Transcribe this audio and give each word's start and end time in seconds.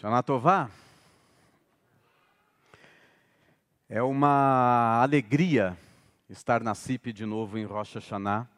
Shana 0.00 0.22
Tová. 0.22 0.70
É 3.88 4.00
uma 4.00 5.02
alegria 5.02 5.76
estar 6.30 6.62
na 6.62 6.72
CIP 6.72 7.12
de 7.12 7.26
novo 7.26 7.58
em 7.58 7.64
Rocha 7.64 7.98
Hashanah, 7.98 8.48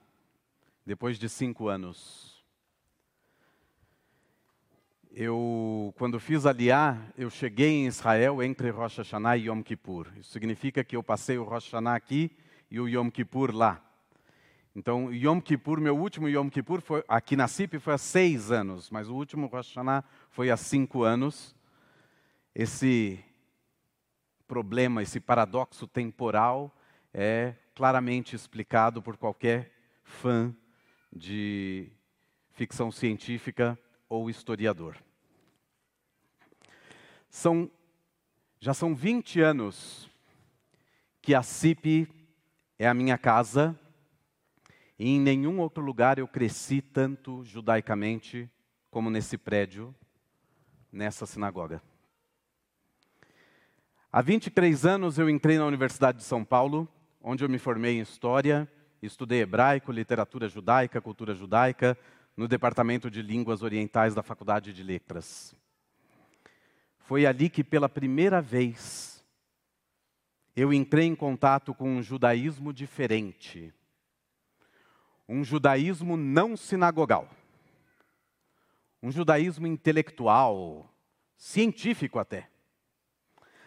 depois 0.85 1.19
de 1.19 1.31
cinco 1.31 1.69
anos. 1.69 2.45
Eu, 5.11 5.95
quando 5.97 6.21
fiz 6.21 6.45
aliar, 6.45 7.11
eu 7.17 7.31
cheguei 7.31 7.71
em 7.71 7.87
Israel 7.87 8.43
entre 8.43 8.69
Rosh 8.69 8.99
Hashanah 8.99 9.39
e 9.39 9.47
Yom 9.49 9.63
Kippur. 9.63 10.09
Isso 10.19 10.33
significa 10.33 10.85
que 10.85 10.95
eu 10.95 11.03
passei 11.03 11.39
o 11.39 11.45
Rosh 11.45 11.65
Hashanah 11.65 11.95
aqui 11.95 12.31
e 12.71 12.79
o 12.79 12.87
Yom 12.87 13.09
Kippur 13.09 13.51
lá. 13.51 13.83
Então, 14.75 15.13
Yom 15.13 15.41
Kippur, 15.41 15.81
meu 15.81 15.99
último 15.99 16.29
Yom 16.29 16.49
Kippur 16.49 16.81
foi, 16.81 17.03
aqui 17.09 17.35
na 17.35 17.49
CIP 17.49 17.81
foi 17.81 17.95
há 17.95 17.99
seis 17.99 18.53
anos, 18.53 18.89
mas 18.89 19.09
o 19.09 19.15
último 19.15 19.49
Rosh 19.49 19.69
Hashanah 19.69 20.05
foi 20.29 20.49
há 20.49 20.57
cinco 20.57 21.03
anos. 21.03 21.57
Esse 22.55 23.19
problema, 24.47 25.03
esse 25.03 25.19
paradoxo 25.19 25.89
temporal 25.89 26.73
é 27.13 27.55
claramente 27.75 28.37
explicado 28.37 29.03
por 29.03 29.17
qualquer 29.17 29.73
fã 30.05 30.55
de 31.13 31.91
ficção 32.53 32.93
científica 32.93 33.77
ou 34.09 34.31
historiador. 34.31 34.97
São, 37.29 37.69
já 38.61 38.73
são 38.73 38.95
20 38.95 39.41
anos 39.41 40.09
que 41.21 41.35
a 41.35 41.43
CIP 41.43 42.09
é 42.79 42.89
a 42.89 42.95
minha 42.95 43.19
casa 43.19 43.79
e 45.01 45.09
em 45.09 45.19
nenhum 45.19 45.61
outro 45.61 45.83
lugar 45.83 46.19
eu 46.19 46.29
cresci 46.29 46.83
tanto 46.83 47.43
judaicamente 47.43 48.51
como 48.91 49.09
nesse 49.09 49.39
prédio, 49.39 49.95
nessa 50.93 51.25
sinagoga. 51.25 51.83
Há 54.13 54.21
23 54.21 54.85
anos 54.85 55.19
eu 55.19 55.31
entrei 55.31 55.57
na 55.57 55.65
Universidade 55.65 56.19
de 56.19 56.25
São 56.25 56.45
Paulo, 56.45 56.87
onde 57.23 57.43
eu 57.43 57.49
me 57.49 57.59
formei 57.59 57.97
em 57.97 58.03
História, 58.03 58.71
estudei 59.01 59.41
hebraico, 59.41 59.91
literatura 59.91 60.51
judaica, 60.51 61.01
cultura 61.01 61.35
judaica, 61.35 61.97
no 62.37 62.47
Departamento 62.47 63.11
de 63.11 63.23
Línguas 63.23 63.63
Orientais 63.63 64.15
da 64.15 64.23
Faculdade 64.23 64.71
de 64.71 64.83
Letras. 64.83 65.57
Foi 66.99 67.25
ali 67.25 67.49
que, 67.49 67.65
pela 67.65 67.89
primeira 67.89 68.43
vez, 68.43 69.25
eu 70.55 70.75
entrei 70.75 71.07
em 71.07 71.15
contato 71.15 71.73
com 71.73 71.89
um 71.89 72.03
judaísmo 72.03 72.71
diferente 72.71 73.73
um 75.31 75.45
judaísmo 75.45 76.17
não 76.17 76.57
sinagogal, 76.57 77.31
um 79.01 79.13
judaísmo 79.13 79.65
intelectual, 79.65 80.93
científico 81.37 82.19
até. 82.19 82.51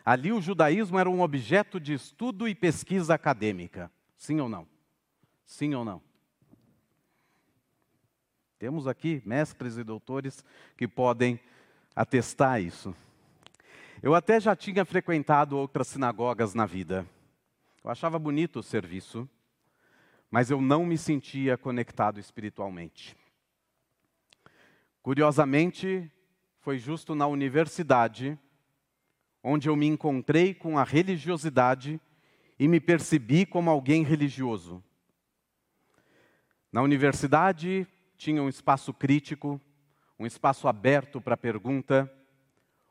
Ali 0.04 0.34
o 0.34 0.42
judaísmo 0.42 1.00
era 1.00 1.10
um 1.10 1.22
objeto 1.22 1.80
de 1.80 1.94
estudo 1.94 2.50
e 2.50 2.54
pesquisa 2.54 3.14
acadêmica. 3.14 3.90
Sim 4.18 4.42
ou 4.42 4.50
não? 4.50 4.68
Sim 5.46 5.74
ou 5.74 5.86
não? 5.86 6.02
Temos 8.60 8.86
aqui 8.86 9.24
mestres 9.26 9.78
e 9.78 9.86
doutores 9.86 10.44
que 10.76 10.86
podem 10.86 11.40
atestar 11.96 12.62
isso. 12.62 12.94
Eu 14.02 14.14
até 14.14 14.38
já 14.38 14.54
tinha 14.54 14.84
frequentado 14.84 15.58
outras 15.58 15.88
sinagogas 15.88 16.54
na 16.54 16.66
vida. 16.66 17.08
Eu 17.82 17.90
achava 17.90 18.20
bonito 18.20 18.60
o 18.60 18.64
serviço 18.64 19.30
mas 20.34 20.50
eu 20.50 20.60
não 20.60 20.84
me 20.84 20.98
sentia 20.98 21.56
conectado 21.56 22.20
espiritualmente. 22.20 23.16
Curiosamente, 25.00 26.12
foi 26.60 26.80
justo 26.80 27.14
na 27.14 27.28
universidade 27.28 28.36
onde 29.44 29.70
eu 29.70 29.76
me 29.76 29.86
encontrei 29.86 30.56
com 30.56 30.76
a 30.80 30.84
religiosidade 30.84 32.02
e 32.58 32.68
me 32.68 32.80
percebi 32.80 33.46
como 33.46 33.70
alguém 33.70 34.02
religioso. 34.02 34.84
Na 36.72 36.82
universidade 36.82 37.86
tinha 38.18 38.42
um 38.42 38.50
espaço 38.50 38.92
crítico, 38.92 39.62
um 40.18 40.26
espaço 40.26 40.68
aberto 40.68 41.22
para 41.22 41.38
pergunta, 41.38 42.12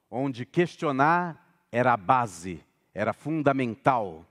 onde 0.09 0.47
questionar 0.47 1.67
era 1.73 1.93
a 1.93 1.97
base, 1.97 2.65
era 2.95 3.13
fundamental. 3.13 4.25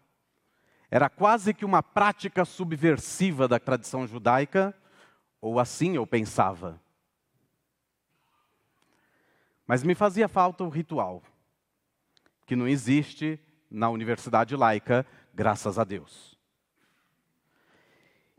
Era 0.93 1.09
quase 1.09 1.53
que 1.53 1.63
uma 1.63 1.81
prática 1.81 2.43
subversiva 2.43 3.47
da 3.47 3.57
tradição 3.57 4.05
judaica, 4.05 4.75
ou 5.39 5.57
assim 5.57 5.95
eu 5.95 6.05
pensava. 6.05 6.81
Mas 9.65 9.83
me 9.83 9.95
fazia 9.95 10.27
falta 10.27 10.65
o 10.65 10.69
ritual, 10.69 11.23
que 12.45 12.57
não 12.57 12.67
existe 12.67 13.39
na 13.69 13.89
universidade 13.89 14.53
laica, 14.53 15.07
graças 15.33 15.79
a 15.79 15.85
Deus. 15.85 16.37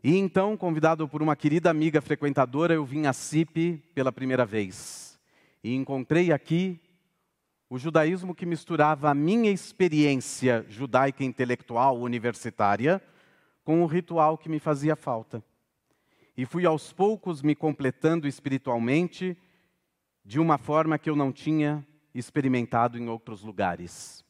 E 0.03 0.15
então, 0.15 0.55
convidado 0.55 1.07
por 1.07 1.23
uma 1.23 1.35
querida 1.35 1.71
amiga 1.71 2.01
frequentadora, 2.01 2.75
eu 2.75 2.85
vim 2.85 3.07
a 3.07 3.13
CIP 3.13 3.77
pela 3.95 4.11
primeira 4.11 4.45
vez. 4.45 5.19
E 5.63 5.73
encontrei 5.73 6.31
aqui 6.31 6.79
o 7.73 7.79
judaísmo 7.79 8.35
que 8.35 8.45
misturava 8.45 9.09
a 9.09 9.15
minha 9.15 9.49
experiência 9.49 10.63
judaica 10.69 11.23
intelectual 11.23 11.99
universitária 11.99 13.01
com 13.63 13.81
o 13.81 13.87
ritual 13.87 14.37
que 14.37 14.47
me 14.47 14.59
fazia 14.59 14.95
falta. 14.95 15.43
E 16.37 16.45
fui 16.45 16.67
aos 16.67 16.93
poucos 16.93 17.41
me 17.41 17.55
completando 17.55 18.27
espiritualmente 18.27 19.35
de 20.23 20.39
uma 20.39 20.59
forma 20.59 20.99
que 20.99 21.09
eu 21.09 21.15
não 21.15 21.31
tinha 21.31 21.83
experimentado 22.13 22.99
em 22.99 23.09
outros 23.09 23.41
lugares. 23.41 24.23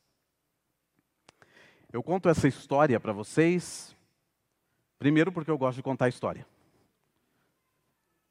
Eu 1.92 2.02
conto 2.02 2.30
essa 2.30 2.48
história 2.48 2.98
para 2.98 3.12
vocês, 3.12 3.94
primeiro 4.98 5.34
porque 5.34 5.52
eu 5.52 5.58
gosto 5.58 5.76
de 5.76 5.84
contar 5.84 6.08
história. 6.08 6.48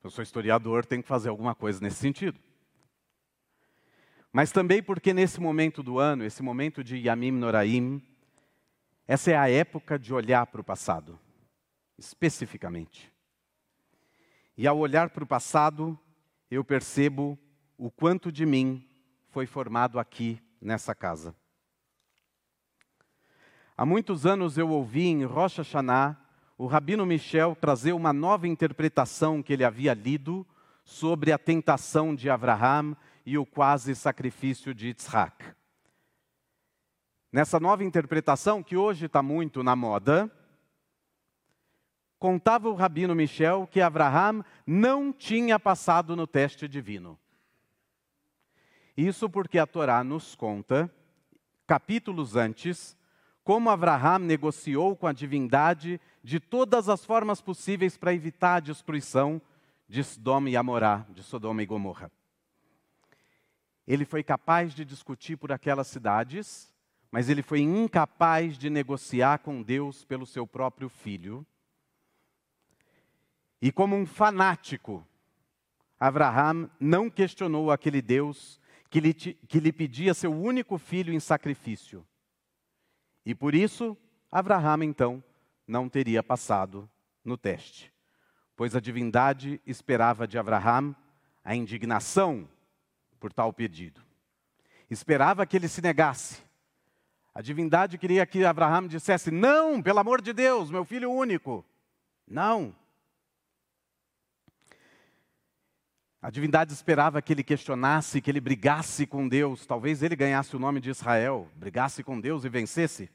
Eu 0.02 0.08
sou 0.08 0.22
historiador, 0.22 0.86
tenho 0.86 1.02
que 1.02 1.08
fazer 1.08 1.28
alguma 1.28 1.54
coisa 1.54 1.82
nesse 1.82 1.96
sentido. 1.96 2.40
Mas 4.32 4.50
também 4.50 4.82
porque 4.82 5.12
nesse 5.12 5.38
momento 5.40 5.82
do 5.82 5.98
ano, 5.98 6.24
esse 6.24 6.42
momento 6.42 6.82
de 6.82 6.96
Yamim 6.96 7.32
Noraim, 7.32 8.02
essa 9.06 9.30
é 9.30 9.36
a 9.36 9.50
época 9.50 9.98
de 9.98 10.14
olhar 10.14 10.46
para 10.46 10.60
o 10.62 10.64
passado, 10.64 11.18
especificamente. 11.98 13.12
E 14.56 14.66
ao 14.66 14.78
olhar 14.78 15.10
para 15.10 15.22
o 15.22 15.26
passado, 15.26 15.98
eu 16.50 16.64
percebo 16.64 17.38
o 17.76 17.90
quanto 17.90 18.32
de 18.32 18.46
mim 18.46 18.88
foi 19.28 19.44
formado 19.44 19.98
aqui 19.98 20.40
nessa 20.60 20.94
casa. 20.94 21.34
Há 23.76 23.84
muitos 23.84 24.24
anos 24.24 24.56
eu 24.56 24.70
ouvi 24.70 25.08
em 25.08 25.24
Rosh 25.24 25.58
Hashanah 25.58 26.18
o 26.56 26.66
Rabino 26.66 27.04
Michel 27.04 27.56
trazer 27.56 27.92
uma 27.92 28.12
nova 28.12 28.46
interpretação 28.48 29.42
que 29.42 29.52
ele 29.52 29.64
havia 29.64 29.92
lido 29.92 30.46
sobre 30.84 31.32
a 31.32 31.38
tentação 31.38 32.14
de 32.14 32.30
Abraham 32.30 32.96
e 33.24 33.38
o 33.38 33.46
quase 33.46 33.94
sacrifício 33.94 34.74
de 34.74 34.88
Yitzhak. 34.88 35.54
Nessa 37.32 37.58
nova 37.58 37.82
interpretação, 37.82 38.62
que 38.62 38.76
hoje 38.76 39.06
está 39.06 39.22
muito 39.22 39.62
na 39.62 39.74
moda, 39.74 40.30
contava 42.18 42.68
o 42.68 42.74
rabino 42.74 43.14
Michel 43.14 43.66
que 43.66 43.80
Abraham 43.80 44.44
não 44.66 45.12
tinha 45.12 45.58
passado 45.58 46.14
no 46.14 46.26
teste 46.26 46.68
divino. 46.68 47.18
Isso 48.96 49.28
porque 49.30 49.58
a 49.58 49.66
Torá 49.66 50.04
nos 50.04 50.34
conta, 50.34 50.92
capítulos 51.66 52.36
antes, 52.36 52.96
como 53.42 53.70
Abraham 53.70 54.20
negociou 54.20 54.94
com 54.94 55.06
a 55.06 55.12
divindade 55.12 56.00
de 56.22 56.38
todas 56.38 56.88
as 56.88 57.04
formas 57.04 57.40
possíveis 57.40 57.96
para 57.96 58.14
evitar 58.14 58.56
a 58.56 58.60
destruição 58.60 59.40
de 59.88 60.04
Sodoma 60.04 60.50
e 60.50 60.56
Amorá, 60.56 61.06
de 61.10 61.22
Sodoma 61.22 61.62
e 61.62 61.66
Gomorra. 61.66 62.10
Ele 63.86 64.04
foi 64.04 64.22
capaz 64.22 64.74
de 64.74 64.84
discutir 64.84 65.36
por 65.36 65.50
aquelas 65.50 65.86
cidades, 65.86 66.72
mas 67.10 67.28
ele 67.28 67.42
foi 67.42 67.60
incapaz 67.60 68.56
de 68.56 68.70
negociar 68.70 69.38
com 69.38 69.62
Deus 69.62 70.04
pelo 70.04 70.24
seu 70.24 70.46
próprio 70.46 70.88
filho. 70.88 71.46
E 73.60 73.70
como 73.70 73.96
um 73.96 74.06
fanático, 74.06 75.06
Abraham 75.98 76.70
não 76.80 77.10
questionou 77.10 77.70
aquele 77.70 78.00
Deus 78.00 78.60
que 78.88 79.00
lhe, 79.00 79.14
que 79.14 79.60
lhe 79.60 79.72
pedia 79.72 80.14
seu 80.14 80.32
único 80.32 80.78
filho 80.78 81.12
em 81.12 81.20
sacrifício. 81.20 82.06
E 83.24 83.34
por 83.34 83.54
isso, 83.54 83.96
Abraham 84.30 84.84
então 84.84 85.22
não 85.66 85.88
teria 85.88 86.22
passado 86.22 86.90
no 87.24 87.36
teste, 87.36 87.92
pois 88.56 88.74
a 88.74 88.80
divindade 88.80 89.60
esperava 89.66 90.26
de 90.26 90.38
Abraham 90.38 90.94
a 91.44 91.54
indignação 91.54 92.48
por 93.22 93.32
tal 93.32 93.52
pedido. 93.52 94.02
Esperava 94.90 95.46
que 95.46 95.56
ele 95.56 95.68
se 95.68 95.80
negasse. 95.80 96.42
A 97.32 97.40
divindade 97.40 97.96
queria 97.96 98.26
que 98.26 98.44
Abraão 98.44 98.88
dissesse: 98.88 99.30
Não, 99.30 99.80
pelo 99.80 100.00
amor 100.00 100.20
de 100.20 100.32
Deus, 100.32 100.72
meu 100.72 100.84
filho 100.84 101.08
único. 101.08 101.64
Não. 102.26 102.74
A 106.20 106.30
divindade 106.30 106.72
esperava 106.72 107.22
que 107.22 107.32
ele 107.32 107.44
questionasse, 107.44 108.20
que 108.20 108.28
ele 108.28 108.40
brigasse 108.40 109.06
com 109.06 109.28
Deus. 109.28 109.66
Talvez 109.66 110.02
ele 110.02 110.16
ganhasse 110.16 110.56
o 110.56 110.58
nome 110.58 110.80
de 110.80 110.90
Israel, 110.90 111.48
brigasse 111.54 112.02
com 112.02 112.20
Deus 112.20 112.44
e 112.44 112.48
vencesse. 112.48 113.08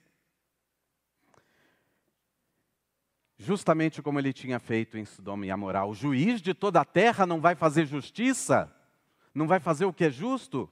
Justamente 3.38 4.02
como 4.02 4.20
ele 4.20 4.32
tinha 4.32 4.58
feito 4.58 4.98
em 4.98 5.04
Sodoma 5.04 5.46
e 5.46 5.52
Amorá. 5.52 5.86
O 5.86 5.94
juiz 5.94 6.42
de 6.42 6.54
toda 6.54 6.80
a 6.80 6.86
terra 6.86 7.26
não 7.26 7.42
vai 7.42 7.56
fazer 7.56 7.86
justiça, 7.86 8.74
não 9.34 9.48
vai 9.48 9.60
fazer 9.60 9.86
o 9.86 9.94
que 9.94 10.06
é 10.06 10.10
justo. 10.10 10.70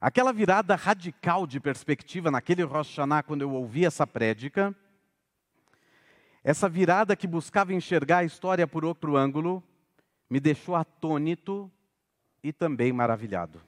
Aquela 0.00 0.32
virada 0.32 0.74
radical 0.76 1.46
de 1.46 1.60
perspectiva 1.60 2.30
naquele 2.30 2.62
Rosh 2.62 2.88
Hashanah, 2.88 3.22
quando 3.22 3.42
eu 3.42 3.52
ouvi 3.52 3.84
essa 3.84 4.06
prédica, 4.06 4.74
essa 6.42 6.68
virada 6.68 7.14
que 7.14 7.26
buscava 7.26 7.74
enxergar 7.74 8.18
a 8.18 8.24
história 8.24 8.66
por 8.66 8.84
outro 8.84 9.16
ângulo, 9.16 9.62
me 10.28 10.40
deixou 10.40 10.74
atônito 10.74 11.70
e 12.42 12.52
também 12.52 12.92
maravilhado. 12.92 13.60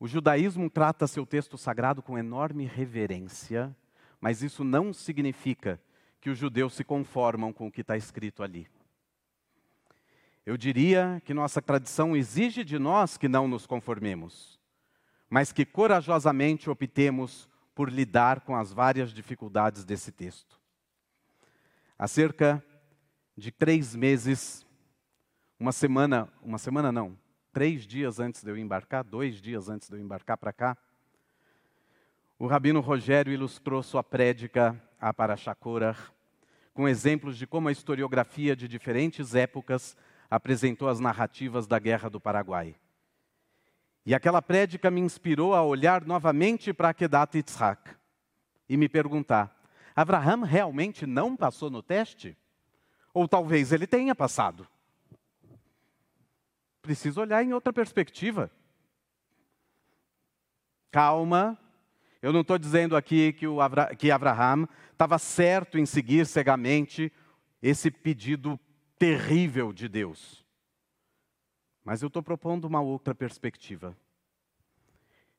O 0.00 0.06
judaísmo 0.06 0.70
trata 0.70 1.06
seu 1.06 1.26
texto 1.26 1.58
sagrado 1.58 2.02
com 2.02 2.18
enorme 2.18 2.64
reverência, 2.64 3.74
mas 4.20 4.42
isso 4.42 4.64
não 4.64 4.92
significa 4.92 5.80
que 6.20 6.30
os 6.30 6.38
judeus 6.38 6.74
se 6.74 6.84
conformam 6.84 7.52
com 7.52 7.66
o 7.66 7.72
que 7.72 7.80
está 7.80 7.96
escrito 7.96 8.42
ali. 8.42 8.66
Eu 10.46 10.56
diria 10.56 11.20
que 11.24 11.34
nossa 11.34 11.60
tradição 11.60 12.16
exige 12.16 12.64
de 12.64 12.78
nós 12.78 13.18
que 13.18 13.28
não 13.28 13.46
nos 13.46 13.66
conformemos 13.66 14.56
mas 15.28 15.52
que 15.52 15.64
corajosamente 15.64 16.70
optemos 16.70 17.48
por 17.74 17.90
lidar 17.90 18.40
com 18.40 18.56
as 18.56 18.72
várias 18.72 19.10
dificuldades 19.12 19.84
desse 19.84 20.12
texto. 20.12 20.58
Há 21.98 22.06
cerca 22.06 22.62
de 23.36 23.50
três 23.50 23.94
meses, 23.94 24.64
uma 25.58 25.72
semana, 25.72 26.28
uma 26.42 26.58
semana 26.58 26.90
não, 26.90 27.18
três 27.52 27.86
dias 27.86 28.18
antes 28.18 28.42
de 28.42 28.50
eu 28.50 28.56
embarcar, 28.56 29.04
dois 29.04 29.40
dias 29.40 29.68
antes 29.68 29.88
de 29.88 29.96
eu 29.96 30.00
embarcar 30.00 30.38
para 30.38 30.52
cá, 30.52 30.76
o 32.38 32.46
Rabino 32.46 32.80
Rogério 32.80 33.32
ilustrou 33.32 33.82
sua 33.82 34.04
prédica 34.04 34.80
a 35.00 35.12
Parashakorah 35.12 35.96
com 36.74 36.86
exemplos 36.86 37.38
de 37.38 37.46
como 37.46 37.68
a 37.68 37.72
historiografia 37.72 38.54
de 38.54 38.68
diferentes 38.68 39.34
épocas 39.34 39.96
apresentou 40.30 40.88
as 40.88 41.00
narrativas 41.00 41.66
da 41.66 41.78
Guerra 41.78 42.08
do 42.08 42.20
Paraguai. 42.20 42.76
E 44.04 44.14
aquela 44.14 44.40
prédica 44.40 44.90
me 44.90 45.00
inspirou 45.00 45.54
a 45.54 45.62
olhar 45.62 46.04
novamente 46.04 46.72
para 46.72 46.94
Kedat 46.94 47.36
Yitzhak 47.36 47.90
e 48.68 48.76
me 48.76 48.88
perguntar: 48.88 49.54
Abraham 49.94 50.42
realmente 50.42 51.06
não 51.06 51.36
passou 51.36 51.70
no 51.70 51.82
teste? 51.82 52.36
Ou 53.12 53.26
talvez 53.26 53.72
ele 53.72 53.86
tenha 53.86 54.14
passado? 54.14 54.66
Preciso 56.82 57.20
olhar 57.20 57.42
em 57.42 57.52
outra 57.52 57.72
perspectiva. 57.72 58.50
Calma, 60.92 61.58
eu 62.22 62.32
não 62.32 62.42
estou 62.42 62.58
dizendo 62.58 62.96
aqui 62.96 63.32
que, 63.32 63.46
o 63.46 63.58
que 63.98 64.10
Abraham 64.10 64.68
estava 64.92 65.18
certo 65.18 65.78
em 65.78 65.86
seguir 65.86 66.26
cegamente 66.26 67.12
esse 67.60 67.90
pedido 67.90 68.58
terrível 68.98 69.72
de 69.72 69.88
Deus. 69.88 70.44
Mas 71.84 72.02
eu 72.02 72.08
estou 72.08 72.22
propondo 72.22 72.64
uma 72.64 72.80
outra 72.80 73.14
perspectiva. 73.14 73.96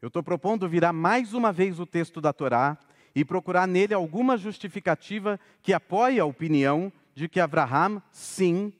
Eu 0.02 0.08
estou 0.08 0.24
propondo 0.24 0.70
virar 0.70 0.94
mais 0.94 1.34
uma 1.34 1.52
vez 1.52 1.80
o 1.80 1.86
texto 1.86 2.22
da 2.22 2.32
Torá 2.32 2.78
e 3.16 3.26
procurar 3.26 3.68
nele 3.68 3.94
alguma 3.94 4.38
justificativa 4.38 5.40
que 5.62 5.74
apoie 5.74 6.20
a 6.20 6.26
opinião 6.26 6.94
de 7.16 7.28
que 7.28 7.40
Abraham, 7.40 8.02
sim, 8.12 8.72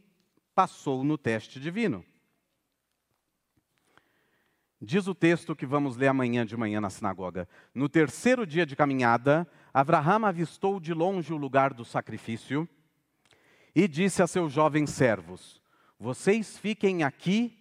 passou 0.54 1.04
no 1.04 1.18
teste 1.18 1.60
divino. 1.60 2.06
Diz 4.80 5.08
o 5.08 5.16
texto 5.16 5.56
que 5.56 5.66
vamos 5.66 5.98
ler 5.98 6.08
amanhã 6.08 6.46
de 6.46 6.56
manhã 6.56 6.80
na 6.80 6.92
sinagoga. 6.92 7.50
No 7.74 7.90
terceiro 7.90 8.46
dia 8.46 8.64
de 8.64 8.76
caminhada, 8.76 9.48
Abraham 9.74 10.26
avistou 10.26 10.80
de 10.80 10.94
longe 10.94 11.34
o 11.34 11.38
lugar 11.38 11.74
do 11.74 11.84
sacrifício 11.84 12.70
e 13.78 13.88
disse 13.88 14.24
a 14.24 14.28
seus 14.28 14.52
jovens 14.52 14.90
servos: 14.90 15.62
Vocês 16.00 16.58
fiquem 16.58 17.04
aqui 17.04 17.56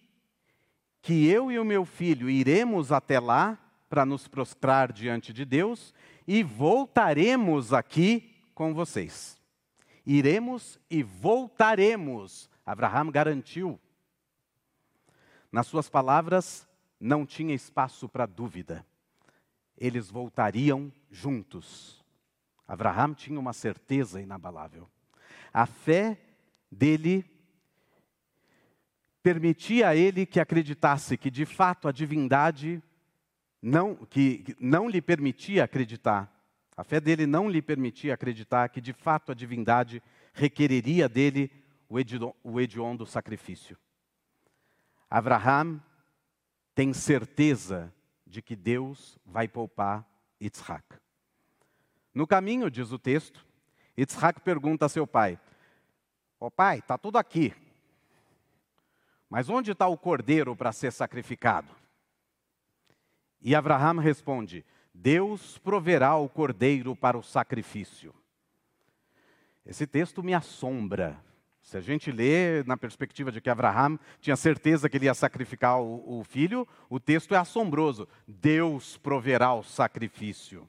que 1.03 1.27
eu 1.27 1.53
e 1.53 1.59
o 1.59 1.65
meu 1.65 1.85
filho 1.85 2.31
iremos 2.31 2.91
até 2.91 3.21
lá 3.21 3.59
para 3.87 4.07
nos 4.07 4.27
prostrar 4.27 4.95
diante 4.95 5.31
de 5.31 5.45
Deus 5.45 5.93
e 6.27 6.43
voltaremos 6.43 7.75
aqui 7.75 8.35
com 8.55 8.73
vocês. 8.73 9.39
Iremos 10.07 10.81
e 10.89 11.03
voltaremos. 11.03 12.49
Abraham 12.65 13.11
garantiu. 13.11 13.79
Nas 15.53 15.67
suas 15.67 15.91
palavras, 15.91 16.67
não 16.99 17.27
tinha 17.27 17.55
espaço 17.55 18.09
para 18.09 18.25
dúvida. 18.25 18.87
Eles 19.77 20.11
voltariam 20.11 20.91
juntos. 21.11 22.03
Abraham 22.67 23.13
tinha 23.13 23.39
uma 23.39 23.53
certeza 23.53 24.19
inabalável. 24.19 24.89
A 25.57 25.65
fé 25.65 26.19
dele 26.71 27.25
permitia 29.23 29.89
a 29.89 29.97
ele 29.97 30.27
que 30.27 30.39
acreditasse 30.39 31.17
que 31.17 31.31
de 31.31 31.47
fato 31.47 31.89
a 31.89 31.93
divindade 31.93 32.83
não, 33.63 33.95
que 33.95 34.55
não 34.61 34.87
lhe 34.87 35.01
permitia 35.01 35.65
acreditar, 35.65 36.31
a 36.77 36.85
fé 36.85 37.01
dele 37.01 37.27
não 37.27 37.49
lhe 37.49 37.63
permitia 37.63 38.13
acreditar 38.13 38.69
que 38.69 38.83
de 38.83 38.93
fato 38.93 39.33
a 39.33 39.35
divindade 39.35 40.03
requereria 40.35 41.09
dele 41.09 41.51
o 41.89 42.61
hediondo 42.61 43.07
sacrifício. 43.07 43.79
Abraham 45.09 45.81
tem 46.75 46.93
certeza 46.93 47.91
de 48.27 48.43
que 48.43 48.55
Deus 48.55 49.19
vai 49.25 49.49
poupar 49.49 50.07
Yitzhak. 50.39 50.85
No 52.13 52.27
caminho, 52.27 52.71
diz 52.71 52.93
o 52.93 52.99
texto, 52.99 53.47
Yitzhak 53.97 54.41
pergunta 54.41 54.87
a 54.87 54.89
seu 54.89 55.07
pai: 55.07 55.39
Ó 56.39 56.47
oh, 56.47 56.51
pai, 56.51 56.79
está 56.79 56.99
tudo 56.99 57.17
aqui, 57.17 57.55
mas 59.29 59.49
onde 59.49 59.73
está 59.73 59.87
o 59.87 59.97
cordeiro 59.97 60.55
para 60.55 60.73
ser 60.73 60.93
sacrificado? 60.93 61.75
E 63.41 63.55
Abraham 63.55 64.01
responde: 64.01 64.65
Deus 64.93 65.59
proverá 65.59 66.17
o 66.17 66.29
cordeiro 66.29 66.95
para 66.95 67.19
o 67.19 67.23
sacrifício. 67.23 68.15
Esse 69.65 69.87
texto 69.87 70.23
me 70.23 70.33
assombra. 70.33 71.21
Se 71.61 71.77
a 71.77 71.81
gente 71.81 72.13
lê 72.13 72.63
na 72.63 72.77
perspectiva 72.77 73.33
de 73.33 73.41
que 73.41 73.51
Abraham 73.51 73.99
tinha 74.21 74.37
certeza 74.37 74.89
que 74.89 74.97
ele 74.97 75.07
ia 75.07 75.15
sacrificar 75.15 75.81
o, 75.81 76.21
o 76.21 76.23
filho, 76.23 76.67
o 76.89 77.01
texto 77.01 77.35
é 77.35 77.39
assombroso. 77.39 78.07
Deus 78.27 78.97
proverá 78.97 79.53
o 79.53 79.65
sacrifício. 79.65 80.69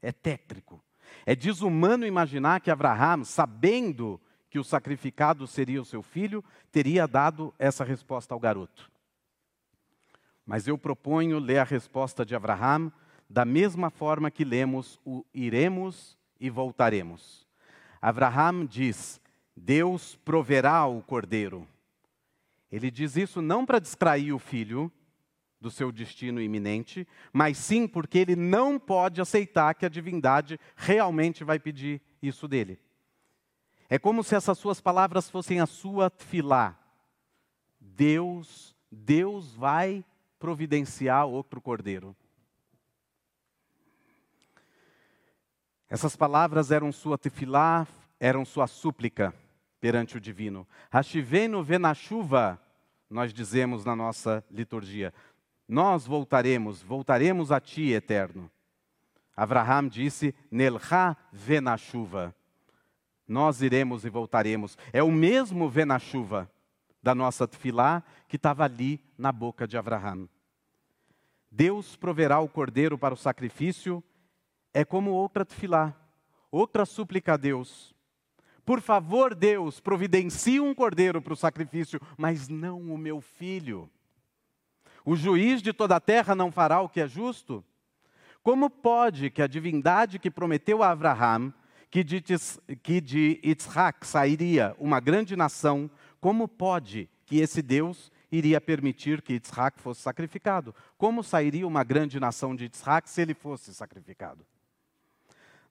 É 0.00 0.10
tétrico. 0.10 0.82
É 1.26 1.34
desumano 1.34 2.06
imaginar 2.06 2.60
que 2.60 2.70
Abraham, 2.70 3.24
sabendo 3.24 4.20
que 4.48 4.58
o 4.58 4.64
sacrificado 4.64 5.46
seria 5.46 5.80
o 5.80 5.84
seu 5.84 6.02
filho, 6.02 6.44
teria 6.72 7.06
dado 7.06 7.54
essa 7.58 7.84
resposta 7.84 8.34
ao 8.34 8.40
garoto. 8.40 8.90
Mas 10.44 10.66
eu 10.66 10.76
proponho 10.76 11.38
ler 11.38 11.58
a 11.58 11.64
resposta 11.64 12.24
de 12.24 12.34
Abraham 12.34 12.92
da 13.28 13.44
mesma 13.44 13.90
forma 13.90 14.30
que 14.30 14.44
lemos 14.44 14.98
o 15.04 15.24
iremos 15.32 16.18
e 16.40 16.50
voltaremos. 16.50 17.46
Abraham 18.02 18.66
diz: 18.66 19.20
Deus 19.56 20.16
proverá 20.24 20.84
o 20.86 21.00
cordeiro. 21.02 21.66
Ele 22.72 22.90
diz 22.90 23.16
isso 23.16 23.40
não 23.40 23.64
para 23.64 23.78
distrair 23.78 24.32
o 24.32 24.38
filho 24.38 24.90
do 25.60 25.70
seu 25.70 25.92
destino 25.92 26.40
iminente, 26.40 27.06
mas 27.32 27.58
sim 27.58 27.86
porque 27.86 28.18
ele 28.18 28.34
não 28.34 28.78
pode 28.78 29.20
aceitar 29.20 29.74
que 29.74 29.84
a 29.84 29.90
divindade 29.90 30.58
realmente 30.74 31.44
vai 31.44 31.58
pedir 31.58 32.00
isso 32.22 32.48
dele. 32.48 32.80
É 33.88 33.98
como 33.98 34.24
se 34.24 34.34
essas 34.34 34.56
suas 34.56 34.80
palavras 34.80 35.28
fossem 35.28 35.60
a 35.60 35.66
sua 35.66 36.08
tefilá. 36.08 36.78
Deus, 37.78 38.74
Deus 38.90 39.52
vai 39.52 40.04
providenciar 40.38 41.26
outro 41.26 41.60
cordeiro. 41.60 42.16
Essas 45.88 46.14
palavras 46.14 46.70
eram 46.70 46.92
sua 46.92 47.18
tefilá, 47.18 47.86
eram 48.18 48.44
sua 48.44 48.68
súplica 48.68 49.34
perante 49.80 50.16
o 50.16 50.20
divino. 50.20 50.66
Hashivenu 50.88 51.66
chuva, 51.96 52.60
nós 53.10 53.34
dizemos 53.34 53.84
na 53.84 53.96
nossa 53.96 54.44
liturgia. 54.50 55.12
Nós 55.70 56.04
voltaremos, 56.04 56.82
voltaremos 56.82 57.52
a 57.52 57.60
ti, 57.60 57.92
eterno. 57.92 58.50
Abraham 59.36 59.88
disse, 59.88 60.34
Nelha 60.50 60.80
chuva 61.78 62.34
nós 63.30 63.62
iremos 63.62 64.04
e 64.04 64.10
voltaremos. 64.10 64.76
É 64.92 65.00
o 65.04 65.12
mesmo 65.12 65.70
vê 65.70 65.84
na 65.84 66.00
chuva 66.00 66.50
da 67.00 67.14
nossa 67.14 67.46
tefilá 67.46 68.02
que 68.26 68.34
estava 68.34 68.64
ali 68.64 69.00
na 69.16 69.30
boca 69.30 69.68
de 69.68 69.78
Abraham. 69.78 70.28
Deus 71.48 71.94
proverá 71.94 72.40
o 72.40 72.48
cordeiro 72.48 72.98
para 72.98 73.14
o 73.14 73.16
sacrifício 73.16 74.02
é 74.74 74.84
como 74.84 75.12
outra 75.12 75.44
tefilá, 75.44 75.94
outra 76.50 76.84
súplica 76.84 77.34
a 77.34 77.36
Deus. 77.36 77.94
Por 78.64 78.80
favor, 78.80 79.32
Deus, 79.32 79.78
providencie 79.78 80.58
um 80.58 80.74
cordeiro 80.74 81.22
para 81.22 81.32
o 81.32 81.36
sacrifício, 81.36 82.00
mas 82.18 82.48
não 82.48 82.80
o 82.80 82.98
meu 82.98 83.20
filho. 83.20 83.88
O 85.04 85.16
juiz 85.16 85.62
de 85.62 85.72
toda 85.72 85.96
a 85.96 86.00
terra 86.00 86.34
não 86.34 86.52
fará 86.52 86.80
o 86.80 86.88
que 86.88 87.00
é 87.00 87.08
justo? 87.08 87.64
Como 88.42 88.70
pode 88.70 89.30
que 89.30 89.42
a 89.42 89.46
divindade 89.46 90.18
que 90.18 90.30
prometeu 90.30 90.82
a 90.82 90.90
Abraham 90.90 91.52
que 91.90 92.04
de, 92.04 92.22
que 92.82 93.40
Yitzhak 93.44 94.06
sairia 94.06 94.76
uma 94.78 95.00
grande 95.00 95.34
nação, 95.34 95.90
como 96.20 96.46
pode 96.46 97.10
que 97.26 97.40
esse 97.40 97.60
Deus 97.60 98.12
iria 98.30 98.60
permitir 98.60 99.20
que 99.20 99.34
Yitzhak 99.34 99.80
fosse 99.80 100.00
sacrificado? 100.00 100.74
Como 100.96 101.22
sairia 101.24 101.66
uma 101.66 101.82
grande 101.82 102.20
nação 102.20 102.54
de 102.54 102.64
Yitzhak 102.64 103.10
se 103.10 103.20
ele 103.20 103.34
fosse 103.34 103.74
sacrificado? 103.74 104.46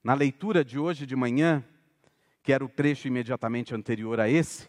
Na 0.04 0.14
leitura 0.14 0.64
de 0.64 0.78
hoje 0.78 1.06
de 1.06 1.16
manhã, 1.16 1.64
que 2.42 2.52
era 2.52 2.64
o 2.64 2.68
trecho 2.68 3.08
imediatamente 3.08 3.74
anterior 3.74 4.20
a 4.20 4.28
esse, 4.28 4.68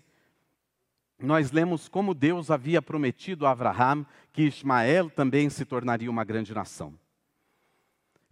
nós 1.26 1.52
lemos 1.52 1.88
como 1.88 2.14
Deus 2.14 2.50
havia 2.50 2.82
prometido 2.82 3.46
a 3.46 3.52
Abraham 3.52 4.06
que 4.34 4.44
Ismael 4.44 5.10
também 5.10 5.50
se 5.50 5.66
tornaria 5.66 6.10
uma 6.10 6.24
grande 6.24 6.54
nação. 6.54 6.94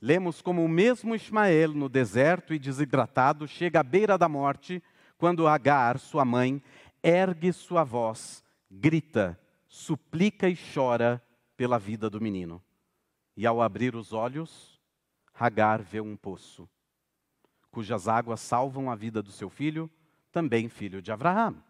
Lemos 0.01 0.41
como 0.41 0.63
o 0.63 0.69
mesmo 0.69 1.13
Ismael, 1.13 1.73
no 1.73 1.89
deserto 1.89 2.53
e 2.53 2.59
desidratado, 2.59 3.47
chega 3.47 3.81
à 3.81 3.83
beira 3.83 4.17
da 4.17 4.29
morte, 4.29 4.81
quando 5.17 5.47
Agar, 5.47 5.99
sua 5.99 6.23
mãe, 6.23 6.63
ergue 7.03 7.51
sua 7.51 7.83
voz, 7.83 8.43
grita, 8.71 9.37
suplica 9.67 10.47
e 10.47 10.57
chora 10.73 11.21
pela 11.57 11.77
vida 11.77 12.09
do 12.09 12.21
menino. 12.21 12.63
E 13.35 13.45
ao 13.45 13.61
abrir 13.61 13.95
os 13.95 14.13
olhos, 14.13 14.79
Agar 15.37 15.81
vê 15.81 16.01
um 16.01 16.15
poço, 16.15 16.69
cujas 17.71 18.07
águas 18.07 18.39
salvam 18.39 18.89
a 18.89 18.95
vida 18.95 19.21
do 19.21 19.31
seu 19.31 19.49
filho, 19.49 19.89
também 20.31 20.69
filho 20.69 21.01
de 21.01 21.11
Abraão. 21.11 21.61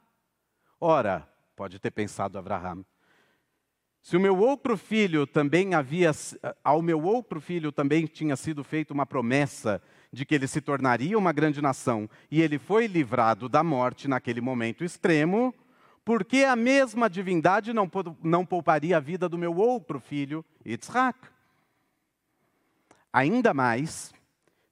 Ora, 0.79 1.27
pode 1.55 1.77
ter 1.79 1.91
pensado 1.91 2.37
Abraão, 2.37 2.85
se 4.01 4.15
o 4.15 4.19
meu 4.19 4.37
outro 4.37 4.77
filho 4.77 5.27
também 5.27 5.73
havia, 5.73 6.11
ao 6.63 6.81
meu 6.81 7.01
outro 7.03 7.41
filho 7.41 7.71
também 7.71 8.05
tinha 8.05 8.35
sido 8.35 8.63
feita 8.63 8.93
uma 8.93 9.05
promessa 9.05 9.81
de 10.11 10.25
que 10.25 10.33
ele 10.33 10.47
se 10.47 10.61
tornaria 10.61 11.17
uma 11.17 11.33
grande 11.33 11.61
nação 11.61 12.09
e 12.31 12.41
ele 12.41 12.57
foi 12.57 12.87
livrado 12.87 13.49
da 13.49 13.63
morte 13.63 14.07
naquele 14.07 14.41
momento 14.41 14.83
extremo, 14.83 15.53
por 16.03 16.23
que 16.23 16.43
a 16.43 16.55
mesma 16.55 17.09
divindade 17.09 17.73
não, 17.73 17.91
não 18.23 18.45
pouparia 18.45 18.97
a 18.97 19.01
vida 19.01 19.27
do 19.27 19.37
meu 19.37 19.55
outro 19.55 19.99
filho, 19.99 20.43
Yitzhak? 20.65 21.19
Ainda 23.11 23.53
mais, 23.53 24.13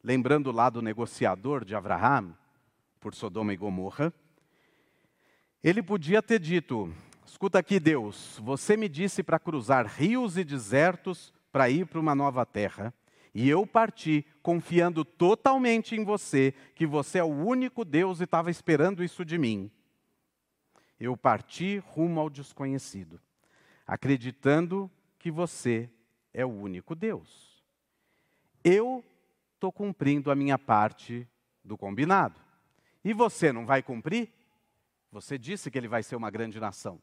lembrando 0.04 0.52
lá 0.52 0.70
do 0.70 0.82
negociador 0.82 1.66
de 1.66 1.76
Abraham 1.76 2.34
por 3.00 3.14
Sodoma 3.14 3.54
e 3.54 3.58
Gomorra, 3.58 4.12
ele 5.70 5.84
podia 5.84 6.22
ter 6.22 6.40
dito: 6.40 6.94
Escuta 7.26 7.60
aqui, 7.60 7.78
Deus, 7.78 8.40
você 8.42 8.78
me 8.78 8.88
disse 8.88 9.22
para 9.22 9.38
cruzar 9.38 9.86
rios 9.86 10.38
e 10.38 10.44
desertos 10.44 11.34
para 11.52 11.70
ir 11.70 11.86
para 11.86 12.00
uma 12.00 12.16
nova 12.16 12.46
terra. 12.46 12.94
E 13.36 13.50
eu 13.50 13.68
parti 13.68 14.26
confiando 14.42 15.04
totalmente 15.04 15.94
em 15.94 16.06
você, 16.06 16.54
que 16.74 16.88
você 16.88 17.20
é 17.20 17.24
o 17.24 17.28
único 17.28 17.84
Deus 17.84 18.22
e 18.22 18.24
estava 18.24 18.50
esperando 18.50 19.04
isso 19.04 19.26
de 19.26 19.38
mim. 19.38 19.70
Eu 20.98 21.18
parti 21.18 21.80
rumo 21.80 22.22
ao 22.22 22.30
desconhecido, 22.30 23.20
acreditando 23.86 24.90
que 25.20 25.30
você 25.30 25.90
é 26.34 26.46
o 26.46 26.50
único 26.50 26.96
Deus. 26.96 27.62
Eu 28.64 29.04
estou 29.54 29.72
cumprindo 29.72 30.32
a 30.32 30.36
minha 30.36 30.58
parte 30.58 31.28
do 31.64 31.78
combinado. 31.78 32.40
E 33.04 33.14
você 33.14 33.52
não 33.52 33.66
vai 33.66 33.84
cumprir? 33.84 34.37
Você 35.12 35.38
disse 35.38 35.72
que 35.72 35.78
ele 35.78 35.88
vai 35.88 36.04
ser 36.04 36.16
uma 36.16 36.30
grande 36.30 36.60
nação. 36.60 37.02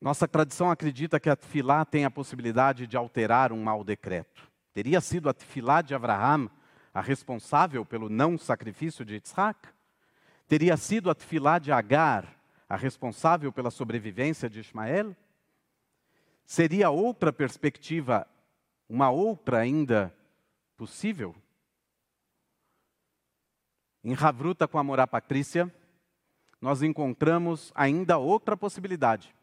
Nossa 0.00 0.26
tradição 0.26 0.70
acredita 0.70 1.20
que 1.20 1.30
a 1.30 1.36
tefilá 1.36 1.84
tem 1.84 2.04
a 2.04 2.10
possibilidade 2.10 2.86
de 2.86 2.96
alterar 2.96 3.52
um 3.52 3.62
mau 3.62 3.84
decreto. 3.84 4.50
Teria 4.72 5.00
sido 5.00 5.28
a 5.28 5.34
tefilá 5.34 5.80
de 5.80 5.94
Abraham 5.94 6.50
a 6.92 7.00
responsável 7.00 7.84
pelo 7.84 8.08
não 8.08 8.36
sacrifício 8.36 9.04
de 9.04 9.20
Isaac? 9.22 9.68
Teria 10.48 10.76
sido 10.76 11.08
a 11.10 11.14
tefilá 11.14 11.58
de 11.58 11.70
Agar 11.70 12.36
a 12.68 12.76
responsável 12.76 13.52
pela 13.52 13.70
sobrevivência 13.70 14.50
de 14.50 14.60
Ismael? 14.60 15.14
Seria 16.44 16.90
outra 16.90 17.32
perspectiva, 17.32 18.26
uma 18.88 19.10
outra 19.10 19.58
ainda 19.58 20.12
possível? 20.76 21.34
Em 24.04 24.12
Ravruta 24.12 24.66
com 24.66 24.78
a 24.78 24.82
Morá 24.82 25.06
Patrícia, 25.06 25.72
nós 26.60 26.82
encontramos 26.82 27.72
ainda 27.74 28.18
outra 28.18 28.56
possibilidade 28.56 29.34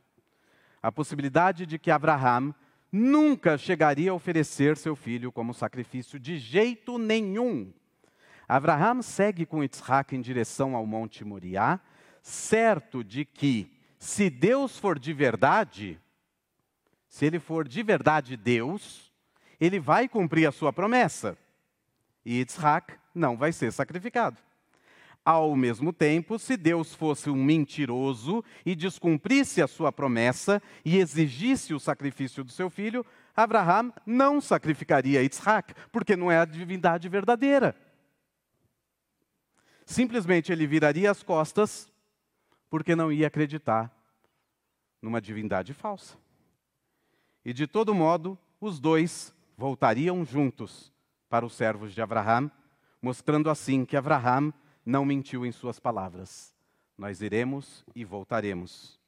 a 0.81 0.91
possibilidade 0.91 1.65
de 1.65 1.77
que 1.77 1.91
Abraham 1.91 2.53
nunca 2.91 3.57
chegaria 3.57 4.11
a 4.11 4.13
oferecer 4.13 4.77
seu 4.77 4.95
filho 4.95 5.31
como 5.31 5.53
sacrifício 5.53 6.19
de 6.19 6.37
jeito 6.37 6.97
nenhum. 6.97 7.71
Abraham 8.47 9.01
segue 9.01 9.45
com 9.45 9.63
Isaac 9.63 10.15
em 10.15 10.21
direção 10.21 10.75
ao 10.75 10.85
Monte 10.85 11.23
Moriá, 11.23 11.79
certo 12.21 13.03
de 13.03 13.25
que, 13.25 13.71
se 13.99 14.29
Deus 14.29 14.77
for 14.77 14.97
de 14.97 15.13
verdade, 15.13 15.99
se 17.07 17.25
ele 17.25 17.39
for 17.39 17.67
de 17.67 17.83
verdade 17.83 18.35
Deus, 18.35 19.11
ele 19.59 19.79
vai 19.79 20.07
cumprir 20.07 20.47
a 20.47 20.51
sua 20.51 20.73
promessa. 20.73 21.37
E 22.25 22.41
Isaac 22.41 22.95
não 23.13 23.37
vai 23.37 23.51
ser 23.51 23.71
sacrificado. 23.71 24.37
Ao 25.25 25.55
mesmo 25.55 25.93
tempo, 25.93 26.39
se 26.39 26.57
Deus 26.57 26.95
fosse 26.95 27.29
um 27.29 27.43
mentiroso 27.43 28.43
e 28.65 28.75
descumprisse 28.75 29.61
a 29.61 29.67
sua 29.67 29.91
promessa 29.91 30.61
e 30.83 30.97
exigisse 30.97 31.73
o 31.73 31.79
sacrifício 31.79 32.43
do 32.43 32.51
seu 32.51 32.69
filho, 32.69 33.05
Abraham 33.35 33.93
não 34.05 34.41
sacrificaria 34.41 35.23
Isaac, 35.23 35.73
porque 35.91 36.15
não 36.15 36.31
é 36.31 36.39
a 36.39 36.45
divindade 36.45 37.07
verdadeira. 37.07 37.75
Simplesmente 39.85 40.51
ele 40.51 40.67
viraria 40.67 41.09
as 41.09 41.23
costas, 41.23 41.91
porque 42.69 42.95
não 42.95 43.11
ia 43.11 43.27
acreditar 43.27 43.91
numa 45.01 45.21
divindade 45.21 45.73
falsa. 45.73 46.17
E 47.43 47.53
de 47.53 47.65
todo 47.65 47.95
modo, 47.95 48.37
os 48.59 48.79
dois 48.79 49.33
voltariam 49.57 50.23
juntos 50.23 50.93
para 51.29 51.45
os 51.45 51.53
servos 51.53 51.93
de 51.93 52.01
Abraham, 52.01 52.51
mostrando 53.01 53.49
assim 53.49 53.85
que 53.85 53.97
Abraham 53.97 54.53
não 54.85 55.05
mentiu 55.05 55.45
em 55.45 55.51
suas 55.51 55.79
palavras. 55.79 56.53
Nós 56.97 57.21
iremos 57.21 57.85
e 57.95 58.03
voltaremos. 58.03 58.99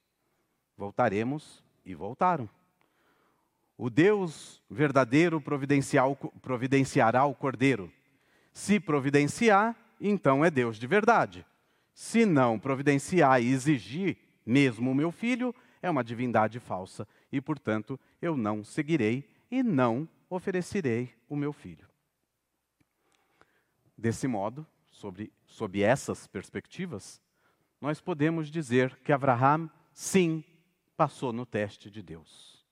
Voltaremos 0.77 1.63
e 1.85 1.93
voltaram. 1.93 2.49
O 3.77 3.89
Deus 3.89 4.61
verdadeiro 4.69 5.41
providenciará 5.41 7.25
o 7.25 7.35
cordeiro. 7.35 7.91
Se 8.53 8.79
providenciar, 8.79 9.75
então 9.99 10.45
é 10.45 10.51
Deus 10.51 10.77
de 10.77 10.85
verdade. 10.85 11.45
Se 11.93 12.25
não 12.25 12.59
providenciar 12.59 13.41
e 13.41 13.47
exigir 13.51 14.17
mesmo 14.45 14.91
o 14.91 14.95
meu 14.95 15.11
filho, 15.11 15.53
é 15.81 15.89
uma 15.89 16.03
divindade 16.03 16.59
falsa 16.59 17.07
e, 17.31 17.41
portanto, 17.41 17.99
eu 18.21 18.37
não 18.37 18.63
seguirei 18.63 19.27
e 19.49 19.63
não 19.63 20.07
oferecerei 20.29 21.13
o 21.27 21.35
meu 21.35 21.51
filho. 21.51 21.87
Desse 23.97 24.27
modo, 24.27 24.65
sobre, 25.01 25.33
sob 25.47 25.81
essas 25.81 26.27
perspectivas, 26.27 27.19
nós 27.81 27.99
podemos 27.99 28.51
dizer 28.51 28.95
que 28.97 29.11
Abraham, 29.11 29.67
sim, 29.91 30.43
passou 30.95 31.33
no 31.33 31.43
teste 31.43 31.89
de 31.89 32.03
Deus. 32.03 32.63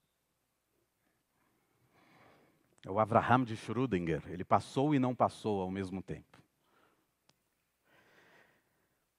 É 2.86 2.92
o 2.92 3.00
Abraham 3.00 3.44
de 3.44 3.58
Schrödinger, 3.58 4.22
ele 4.28 4.44
passou 4.44 4.94
e 4.94 5.00
não 5.00 5.16
passou 5.16 5.62
ao 5.62 5.72
mesmo 5.72 6.04
tempo. 6.04 6.38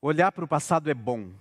Olhar 0.01 0.31
para 0.31 0.45
o 0.45 0.49
passado 0.49 0.89
é 0.89 0.95
bom, 0.95 1.33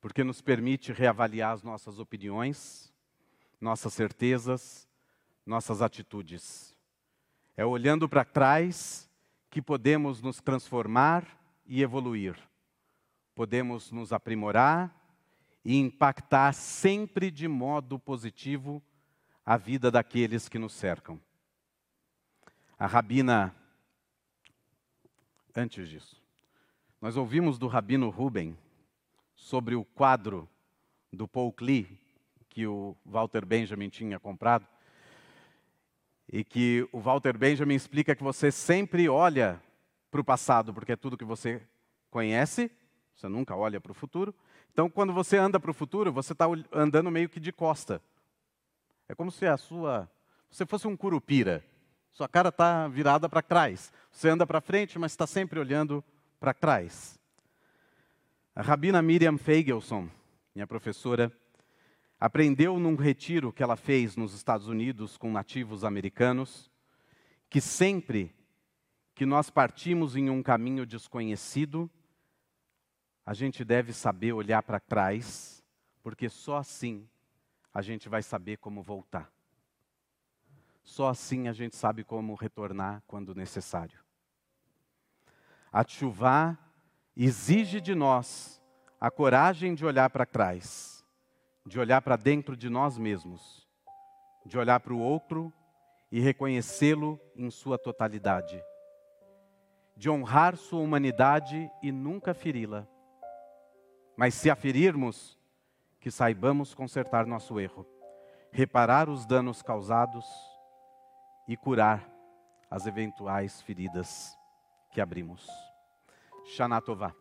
porque 0.00 0.24
nos 0.24 0.42
permite 0.42 0.92
reavaliar 0.92 1.54
as 1.54 1.62
nossas 1.62 2.00
opiniões, 2.00 2.92
nossas 3.60 3.94
certezas, 3.94 4.88
nossas 5.46 5.80
atitudes. 5.80 6.76
É 7.56 7.64
olhando 7.64 8.08
para 8.08 8.24
trás 8.24 9.07
que 9.58 9.62
podemos 9.62 10.22
nos 10.22 10.40
transformar 10.40 11.26
e 11.66 11.82
evoluir. 11.82 12.38
Podemos 13.34 13.90
nos 13.90 14.12
aprimorar 14.12 14.94
e 15.64 15.76
impactar 15.76 16.54
sempre 16.54 17.28
de 17.28 17.48
modo 17.48 17.98
positivo 17.98 18.80
a 19.44 19.56
vida 19.56 19.90
daqueles 19.90 20.48
que 20.48 20.60
nos 20.60 20.72
cercam. 20.74 21.20
A 22.78 22.86
rabina, 22.86 23.52
antes 25.56 25.88
disso, 25.88 26.22
nós 27.00 27.16
ouvimos 27.16 27.58
do 27.58 27.66
rabino 27.66 28.10
Ruben 28.10 28.56
sobre 29.34 29.74
o 29.74 29.84
quadro 29.84 30.48
do 31.12 31.26
Paul 31.26 31.52
Klee 31.52 31.98
que 32.48 32.64
o 32.64 32.96
Walter 33.04 33.44
Benjamin 33.44 33.88
tinha 33.88 34.20
comprado 34.20 34.68
e 36.30 36.44
que 36.44 36.86
o 36.92 37.00
Walter 37.00 37.36
Benjamin 37.36 37.74
explica 37.74 38.14
que 38.14 38.22
você 38.22 38.50
sempre 38.50 39.08
olha 39.08 39.60
para 40.10 40.20
o 40.20 40.24
passado, 40.24 40.74
porque 40.74 40.92
é 40.92 40.96
tudo 40.96 41.16
que 41.16 41.24
você 41.24 41.62
conhece, 42.10 42.70
você 43.14 43.28
nunca 43.28 43.56
olha 43.56 43.80
para 43.80 43.92
o 43.92 43.94
futuro. 43.94 44.34
Então, 44.72 44.88
quando 44.88 45.12
você 45.12 45.36
anda 45.36 45.58
para 45.58 45.70
o 45.70 45.74
futuro, 45.74 46.12
você 46.12 46.32
está 46.32 46.46
andando 46.72 47.10
meio 47.10 47.28
que 47.28 47.40
de 47.40 47.52
costa. 47.52 48.00
É 49.08 49.14
como 49.14 49.30
se 49.30 49.46
a 49.46 49.56
sua. 49.56 50.08
Você 50.50 50.64
fosse 50.66 50.86
um 50.86 50.96
curupira. 50.96 51.64
Sua 52.12 52.28
cara 52.28 52.50
está 52.50 52.88
virada 52.88 53.28
para 53.28 53.42
trás. 53.42 53.92
Você 54.10 54.28
anda 54.28 54.46
para 54.46 54.60
frente, 54.60 54.98
mas 54.98 55.12
está 55.12 55.26
sempre 55.26 55.58
olhando 55.58 56.04
para 56.38 56.54
trás. 56.54 57.18
A 58.54 58.62
rabina 58.62 59.00
Miriam 59.00 59.38
Feigelson, 59.38 60.08
minha 60.54 60.66
professora, 60.66 61.32
aprendeu 62.18 62.78
num 62.78 62.96
retiro 62.96 63.52
que 63.52 63.62
ela 63.62 63.76
fez 63.76 64.16
nos 64.16 64.34
Estados 64.34 64.68
Unidos 64.68 65.16
com 65.16 65.30
nativos 65.30 65.84
americanos, 65.84 66.70
que 67.48 67.60
sempre 67.60 68.34
que 69.14 69.24
nós 69.26 69.50
partimos 69.50 70.16
em 70.16 70.30
um 70.30 70.42
caminho 70.42 70.86
desconhecido, 70.86 71.90
a 73.26 73.34
gente 73.34 73.64
deve 73.64 73.92
saber 73.92 74.32
olhar 74.32 74.62
para 74.62 74.80
trás, 74.80 75.62
porque 76.02 76.28
só 76.28 76.56
assim 76.56 77.08
a 77.74 77.82
gente 77.82 78.08
vai 78.08 78.22
saber 78.22 78.58
como 78.58 78.82
voltar. 78.82 79.30
Só 80.82 81.08
assim 81.08 81.48
a 81.48 81.52
gente 81.52 81.76
sabe 81.76 82.02
como 82.02 82.34
retornar 82.34 83.02
quando 83.06 83.34
necessário. 83.34 83.98
A 85.70 85.86
chuva 85.86 86.58
exige 87.16 87.80
de 87.80 87.94
nós 87.94 88.62
a 89.00 89.10
coragem 89.10 89.74
de 89.74 89.84
olhar 89.84 90.08
para 90.10 90.24
trás, 90.24 90.97
de 91.68 91.78
olhar 91.78 92.00
para 92.00 92.16
dentro 92.16 92.56
de 92.56 92.70
nós 92.70 92.96
mesmos, 92.96 93.68
de 94.46 94.58
olhar 94.58 94.80
para 94.80 94.94
o 94.94 94.98
outro 94.98 95.52
e 96.10 96.18
reconhecê-lo 96.18 97.20
em 97.36 97.50
sua 97.50 97.78
totalidade, 97.78 98.60
de 99.94 100.08
honrar 100.08 100.56
sua 100.56 100.80
humanidade 100.80 101.70
e 101.82 101.92
nunca 101.92 102.32
feri-la. 102.32 102.88
Mas 104.16 104.32
se 104.34 104.48
a 104.48 104.56
ferirmos, 104.56 105.38
que 106.00 106.10
saibamos 106.10 106.74
consertar 106.74 107.26
nosso 107.26 107.60
erro, 107.60 107.86
reparar 108.50 109.10
os 109.10 109.26
danos 109.26 109.60
causados 109.60 110.24
e 111.46 111.56
curar 111.56 112.08
as 112.70 112.86
eventuais 112.86 113.60
feridas 113.60 114.34
que 114.90 115.00
abrimos. 115.00 115.46
Shana 116.46 116.80
Tová. 116.80 117.12